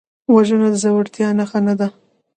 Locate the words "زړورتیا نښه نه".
0.83-1.73